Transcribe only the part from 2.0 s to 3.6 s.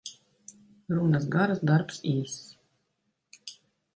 īss.